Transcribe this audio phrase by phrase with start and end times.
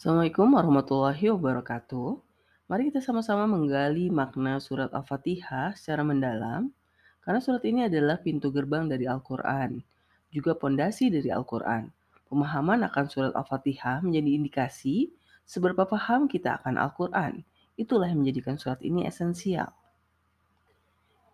[0.00, 2.24] Assalamualaikum warahmatullahi wabarakatuh.
[2.72, 6.72] Mari kita sama-sama menggali makna surat Al-Fatihah secara mendalam,
[7.20, 9.84] karena surat ini adalah pintu gerbang dari Al-Quran,
[10.32, 11.92] juga pondasi dari Al-Quran.
[12.32, 15.12] Pemahaman akan surat Al-Fatihah menjadi indikasi
[15.44, 17.44] seberapa paham kita akan Al-Quran.
[17.76, 19.68] Itulah yang menjadikan surat ini esensial.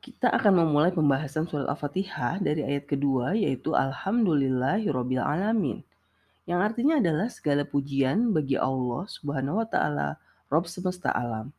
[0.02, 5.86] Kita akan memulai pembahasan surat Al-Fatihah dari ayat kedua yaitu Alhamdulillahirobbil alamin
[6.46, 10.14] yang artinya adalah segala pujian bagi Allah Subhanahu wa taala,
[10.46, 11.50] Rob semesta alam.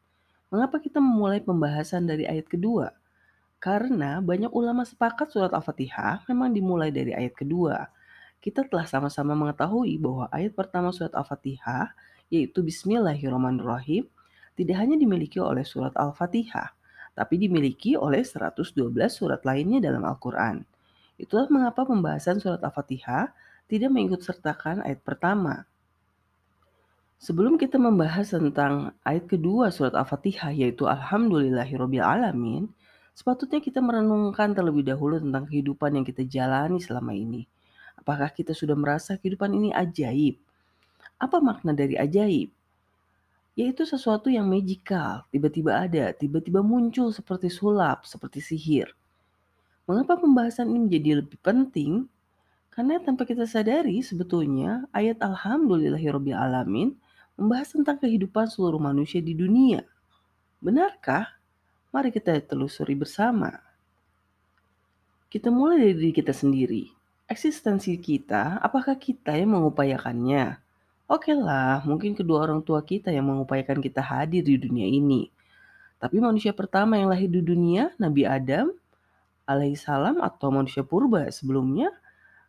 [0.47, 2.95] Mengapa kita memulai pembahasan dari ayat kedua?
[3.59, 7.91] Karena banyak ulama sepakat surat Al-Fatihah memang dimulai dari ayat kedua.
[8.39, 11.91] Kita telah sama-sama mengetahui bahwa ayat pertama surat Al-Fatihah
[12.31, 14.07] yaitu Bismillahirrahmanirrahim
[14.55, 16.71] tidak hanya dimiliki oleh surat Al-Fatihah,
[17.11, 18.63] tapi dimiliki oleh 112
[19.11, 20.63] surat lainnya dalam Al-Quran.
[21.19, 23.35] Itulah mengapa pembahasan surat Al-Fatihah
[23.67, 25.67] tidak mengikut sertakan ayat pertama.
[27.17, 32.69] Sebelum kita membahas tentang ayat kedua surat Al-Fatihah yaitu Alhamdulillahirobbil alamin,
[33.17, 37.49] sepatutnya kita merenungkan terlebih dahulu tentang kehidupan yang kita jalani selama ini.
[37.97, 40.37] Apakah kita sudah merasa kehidupan ini ajaib?
[41.17, 42.53] Apa makna dari ajaib?
[43.57, 48.93] Yaitu sesuatu yang magical, tiba-tiba ada, tiba-tiba muncul seperti sulap, seperti sihir.
[49.89, 52.05] Mengapa pembahasan ini menjadi lebih penting?
[52.77, 56.93] Karena tanpa kita sadari sebetulnya ayat Alhamdulillahirobbil alamin
[57.33, 59.81] membahas tentang kehidupan seluruh manusia di dunia.
[60.61, 61.41] Benarkah?
[61.89, 63.49] Mari kita telusuri bersama.
[65.25, 66.85] Kita mulai dari diri kita sendiri.
[67.25, 70.61] Eksistensi kita, apakah kita yang mengupayakannya?
[71.09, 75.33] Oke lah, mungkin kedua orang tua kita yang mengupayakan kita hadir di dunia ini.
[75.97, 78.69] Tapi manusia pertama yang lahir di dunia, Nabi Adam,
[79.49, 81.89] alaihissalam atau manusia purba sebelumnya,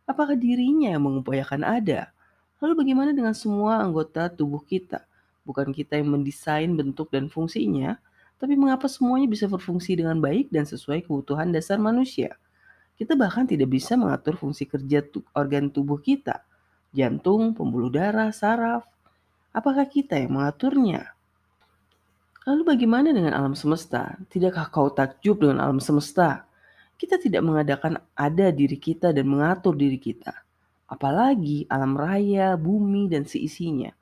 [0.09, 2.09] Apakah dirinya yang mengupayakan ada?
[2.57, 5.05] Lalu bagaimana dengan semua anggota tubuh kita?
[5.45, 8.01] Bukan kita yang mendesain bentuk dan fungsinya,
[8.41, 12.33] tapi mengapa semuanya bisa berfungsi dengan baik dan sesuai kebutuhan dasar manusia?
[12.97, 15.05] Kita bahkan tidak bisa mengatur fungsi kerja
[15.37, 16.41] organ tubuh kita,
[16.89, 18.89] jantung, pembuluh darah, saraf.
[19.53, 21.13] Apakah kita yang mengaturnya?
[22.49, 24.17] Lalu bagaimana dengan alam semesta?
[24.33, 26.48] Tidakkah kau takjub dengan alam semesta?
[26.99, 30.35] Kita tidak mengadakan ada diri kita dan mengatur diri kita.
[30.91, 33.95] Apalagi alam raya, bumi, dan seisinya.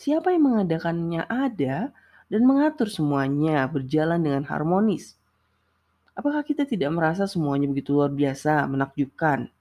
[0.00, 1.92] Siapa yang mengadakannya ada
[2.32, 5.20] dan mengatur semuanya berjalan dengan harmonis.
[6.16, 9.52] Apakah kita tidak merasa semuanya begitu luar biasa, menakjubkan?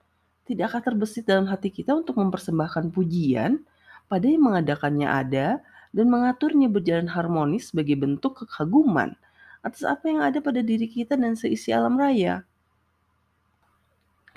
[0.47, 3.59] Tidakkah terbesit dalam hati kita untuk mempersembahkan pujian
[4.07, 5.59] pada yang mengadakannya ada
[5.91, 9.19] dan mengaturnya berjalan harmonis sebagai bentuk kekaguman
[9.59, 12.47] atas apa yang ada pada diri kita dan seisi alam raya?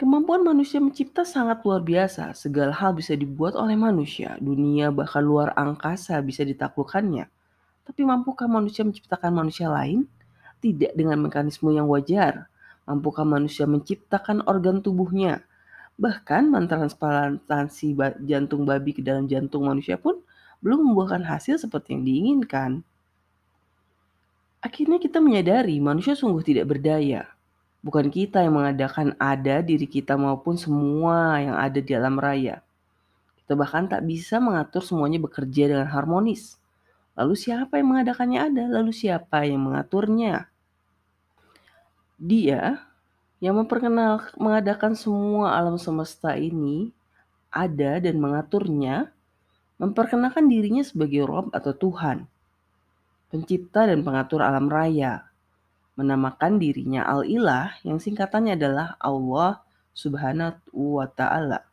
[0.00, 2.32] Kemampuan manusia mencipta sangat luar biasa.
[2.32, 4.40] Segala hal bisa dibuat oleh manusia.
[4.40, 7.28] Dunia bahkan luar angkasa bisa ditaklukkannya.
[7.84, 10.08] Tapi mampukah manusia menciptakan manusia lain?
[10.64, 12.48] Tidak dengan mekanisme yang wajar.
[12.88, 15.44] Mampukah manusia menciptakan organ tubuhnya?
[16.00, 17.92] Bahkan mentransplantasi
[18.24, 20.24] jantung babi ke dalam jantung manusia pun
[20.64, 22.70] belum membuahkan hasil seperti yang diinginkan.
[24.62, 27.26] Akhirnya kita menyadari manusia sungguh tidak berdaya.
[27.82, 32.62] Bukan kita yang mengadakan ada diri kita maupun semua yang ada di alam raya.
[33.42, 36.62] Kita bahkan tak bisa mengatur semuanya bekerja dengan harmonis.
[37.18, 38.64] Lalu siapa yang mengadakannya ada?
[38.70, 40.46] Lalu siapa yang mengaturnya?
[42.22, 42.86] Dia
[43.42, 46.94] yang memperkenal mengadakan semua alam semesta ini
[47.50, 49.10] ada dan mengaturnya,
[49.82, 52.30] memperkenalkan dirinya sebagai Rob atau Tuhan,
[53.34, 55.26] pencipta dan pengatur alam raya,
[55.94, 59.60] menamakan dirinya Al-Ilah yang singkatannya adalah Allah
[59.92, 61.68] Subhanahu wa taala.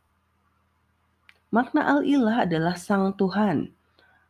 [1.50, 3.72] Makna Al-Ilah adalah Sang Tuhan.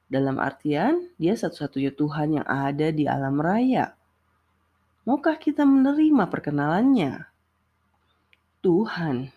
[0.10, 3.94] Dalam artian, dia satu-satunya Tuhan yang ada di alam raya.
[5.06, 7.30] Maukah kita menerima perkenalannya?
[8.66, 9.30] Tuhan.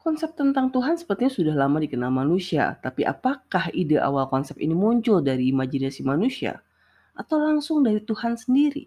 [0.00, 5.18] Konsep tentang Tuhan sepertinya sudah lama dikenal manusia, tapi apakah ide awal konsep ini muncul
[5.18, 6.62] dari imajinasi manusia
[7.18, 8.86] atau langsung dari Tuhan sendiri?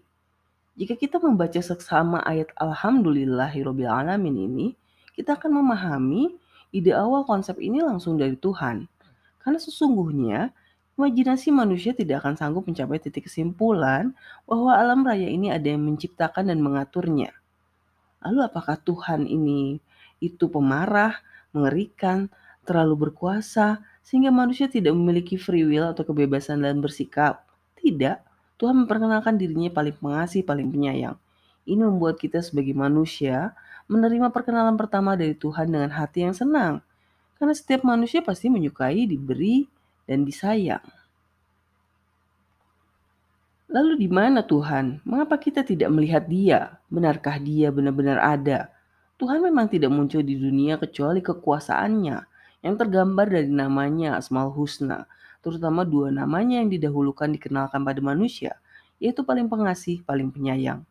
[0.80, 4.72] Jika kita membaca seksama ayat Alhamdulillahirrohmanirrohim ini,
[5.12, 6.32] kita akan memahami
[6.72, 8.88] ide awal konsep ini langsung dari Tuhan.
[9.44, 10.48] Karena sesungguhnya
[10.96, 14.16] imajinasi manusia tidak akan sanggup mencapai titik kesimpulan
[14.48, 17.36] bahwa alam raya ini ada yang menciptakan dan mengaturnya.
[18.24, 19.84] Lalu apakah Tuhan ini
[20.24, 21.20] itu pemarah,
[21.52, 22.32] mengerikan,
[22.64, 27.44] terlalu berkuasa, sehingga manusia tidak memiliki free will atau kebebasan dalam bersikap?
[27.76, 28.29] Tidak.
[28.60, 31.16] Tuhan memperkenalkan dirinya paling pengasih, paling penyayang.
[31.64, 33.56] Ini membuat kita sebagai manusia
[33.88, 36.84] menerima perkenalan pertama dari Tuhan dengan hati yang senang.
[37.40, 39.64] Karena setiap manusia pasti menyukai, diberi,
[40.04, 40.84] dan disayang.
[43.70, 45.00] Lalu di mana Tuhan?
[45.08, 46.82] Mengapa kita tidak melihat Dia?
[46.92, 48.68] Benarkah Dia benar-benar ada?
[49.16, 52.18] Tuhan memang tidak muncul di dunia kecuali kekuasaannya
[52.60, 55.08] yang tergambar dari namanya Asmaul Husna,
[55.40, 58.56] terutama dua namanya yang didahulukan dikenalkan pada manusia,
[59.00, 60.84] yaitu paling pengasih, paling penyayang.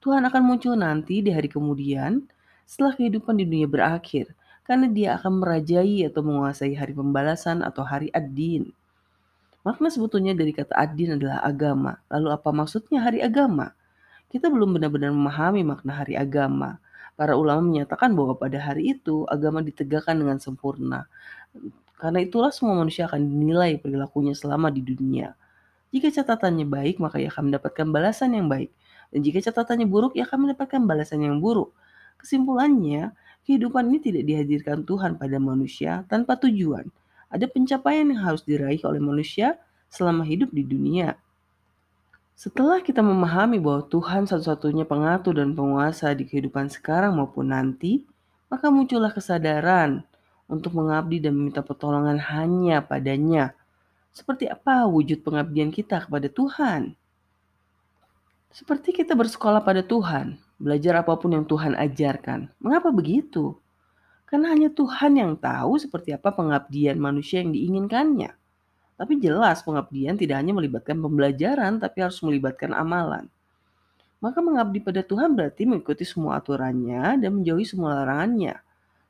[0.00, 2.24] Tuhan akan muncul nanti di hari kemudian
[2.64, 4.32] setelah kehidupan di dunia berakhir,
[4.64, 8.70] karena dia akan merajai atau menguasai hari pembalasan atau hari ad-din.
[9.60, 12.00] Makna sebetulnya dari kata ad-din adalah agama.
[12.08, 13.76] Lalu apa maksudnya hari agama?
[14.30, 16.78] Kita belum benar-benar memahami makna hari agama.
[17.18, 21.04] Para ulama menyatakan bahwa pada hari itu agama ditegakkan dengan sempurna.
[22.00, 25.36] Karena itulah semua manusia akan dinilai perilakunya selama di dunia.
[25.92, 28.72] Jika catatannya baik, maka ia akan mendapatkan balasan yang baik.
[29.12, 31.76] Dan jika catatannya buruk, ia akan mendapatkan balasan yang buruk.
[32.16, 33.12] Kesimpulannya,
[33.44, 36.88] kehidupan ini tidak dihadirkan Tuhan pada manusia tanpa tujuan,
[37.28, 39.60] ada pencapaian yang harus diraih oleh manusia
[39.90, 41.20] selama hidup di dunia.
[42.38, 48.08] Setelah kita memahami bahwa Tuhan satu-satunya pengatur dan penguasa di kehidupan sekarang maupun nanti,
[48.48, 50.06] maka muncullah kesadaran
[50.50, 53.54] untuk mengabdi dan meminta pertolongan hanya padanya.
[54.10, 56.98] Seperti apa wujud pengabdian kita kepada Tuhan?
[58.50, 62.50] Seperti kita bersekolah pada Tuhan, belajar apa pun yang Tuhan ajarkan.
[62.58, 63.54] Mengapa begitu?
[64.26, 68.34] Karena hanya Tuhan yang tahu seperti apa pengabdian manusia yang diinginkannya.
[68.98, 73.30] Tapi jelas pengabdian tidak hanya melibatkan pembelajaran, tapi harus melibatkan amalan.
[74.20, 78.60] Maka mengabdi pada Tuhan berarti mengikuti semua aturannya dan menjauhi semua larangannya.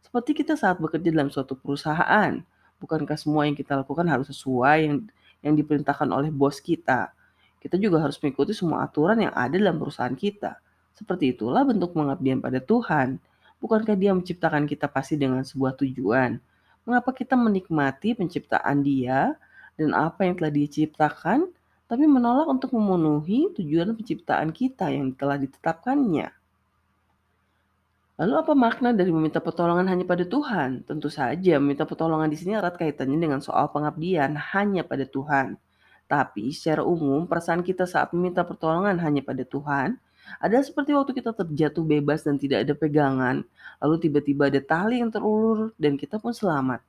[0.01, 2.41] Seperti kita saat bekerja dalam suatu perusahaan,
[2.81, 4.97] bukankah semua yang kita lakukan harus sesuai yang
[5.41, 7.13] yang diperintahkan oleh bos kita?
[7.61, 10.57] Kita juga harus mengikuti semua aturan yang ada dalam perusahaan kita.
[10.97, 13.21] Seperti itulah bentuk pengabdian pada Tuhan.
[13.61, 16.41] Bukankah dia menciptakan kita pasti dengan sebuah tujuan?
[16.89, 19.37] Mengapa kita menikmati penciptaan dia
[19.77, 21.53] dan apa yang telah diciptakan,
[21.85, 26.40] tapi menolak untuk memenuhi tujuan penciptaan kita yang telah ditetapkannya?
[28.21, 30.85] Lalu apa makna dari meminta pertolongan hanya pada Tuhan?
[30.85, 35.57] Tentu saja meminta pertolongan di sini erat kaitannya dengan soal pengabdian hanya pada Tuhan.
[36.05, 39.97] Tapi secara umum perasaan kita saat meminta pertolongan hanya pada Tuhan
[40.37, 43.41] ada seperti waktu kita terjatuh bebas dan tidak ada pegangan,
[43.81, 46.85] lalu tiba-tiba ada tali yang terulur dan kita pun selamat.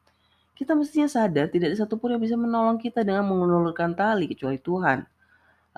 [0.54, 5.08] Kita mestinya sadar tidak ada satupun yang bisa menolong kita dengan mengulurkan tali kecuali Tuhan.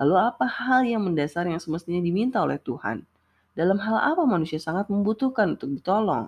[0.02, 3.06] Lalu apa hal yang mendasar yang semestinya diminta oleh Tuhan?
[3.54, 6.26] Dalam hal apa manusia sangat membutuhkan untuk ditolong?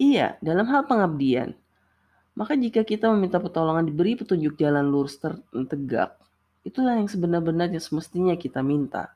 [0.00, 1.52] Iya, dalam hal pengabdian.
[2.32, 6.16] Maka jika kita meminta pertolongan diberi petunjuk jalan lurus tegak,
[6.64, 9.12] itulah yang sebenar-benarnya semestinya kita minta.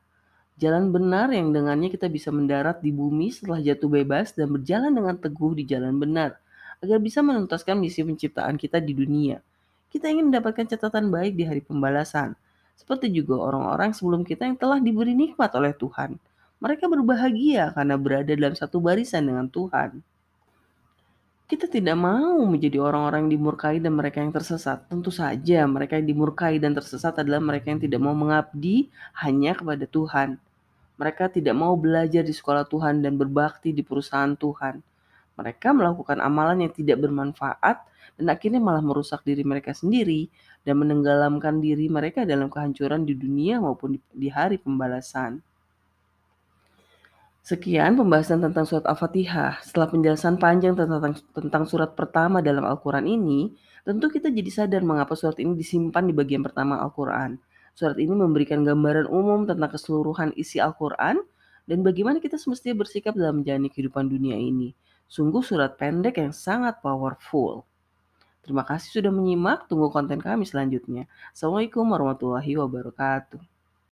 [0.61, 5.17] Jalan benar yang dengannya kita bisa mendarat di bumi setelah jatuh bebas dan berjalan dengan
[5.17, 6.37] teguh di jalan benar,
[6.83, 9.41] agar bisa menuntaskan misi penciptaan kita di dunia.
[9.89, 12.37] Kita ingin mendapatkan catatan baik di hari pembalasan,
[12.73, 16.19] seperti juga orang-orang sebelum kita yang telah diberi nikmat oleh Tuhan.
[16.63, 19.99] Mereka berbahagia karena berada dalam satu barisan dengan Tuhan.
[21.43, 24.87] Kita tidak mau menjadi orang-orang yang dimurkai dan mereka yang tersesat.
[24.87, 28.87] Tentu saja, mereka yang dimurkai dan tersesat adalah mereka yang tidak mau mengabdi
[29.21, 30.39] hanya kepada Tuhan.
[30.95, 34.79] Mereka tidak mau belajar di sekolah Tuhan dan berbakti di perusahaan Tuhan.
[35.35, 37.77] Mereka melakukan amalan yang tidak bermanfaat
[38.17, 40.29] dan akhirnya malah merusak diri mereka sendiri
[40.63, 45.43] dan menenggelamkan diri mereka dalam kehancuran di dunia maupun di hari pembalasan.
[47.43, 49.59] Sekian pembahasan tentang surat Al-Fatihah.
[49.59, 53.51] Setelah penjelasan panjang tentang, tentang surat pertama dalam Al-Quran ini,
[53.83, 57.35] tentu kita jadi sadar mengapa surat ini disimpan di bagian pertama Al-Quran.
[57.75, 61.19] Surat ini memberikan gambaran umum tentang keseluruhan isi Al-Quran
[61.67, 64.71] dan bagaimana kita semestinya bersikap dalam menjalani kehidupan dunia ini.
[65.11, 67.67] Sungguh surat pendek yang sangat powerful.
[68.43, 69.71] Terima kasih sudah menyimak.
[69.71, 71.07] Tunggu konten kami selanjutnya.
[71.31, 73.52] Assalamualaikum warahmatullahi wabarakatuh.